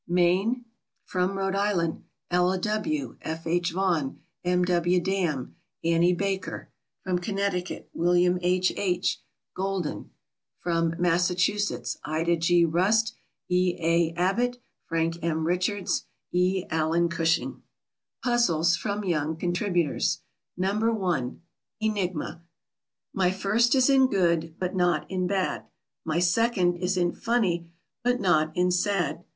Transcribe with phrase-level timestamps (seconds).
[0.07, 0.65] Maine.
[1.05, 3.45] From Rhode Island Ella W., F.
[3.45, 3.69] H.
[3.71, 4.65] Vaughn, M.
[4.65, 4.99] W.
[4.99, 6.69] Dam, Annie Baker.
[7.03, 8.73] From Connecticut William H.
[8.77, 9.21] H.,
[9.55, 10.09] "Golden."
[10.57, 12.65] From Massachusetts Ida G.
[12.65, 13.13] Rust,
[13.47, 13.75] E.
[13.79, 14.11] A.
[14.15, 15.45] Abbot, Frank M.
[15.45, 16.63] Richards, E.
[16.71, 17.61] Allen Cushing.
[18.23, 20.21] PUZZLES FROM YOUNG CONTRIBUTORS.
[20.57, 20.79] No.
[20.79, 21.41] 1.
[21.79, 22.41] ENIGMA.
[23.13, 25.67] My first is in good, but not in bad.
[26.03, 27.69] My second is in funny,
[28.03, 29.25] but not in sad.